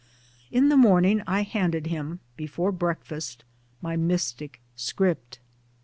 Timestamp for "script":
4.75-5.37